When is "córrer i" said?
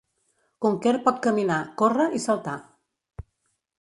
1.83-2.23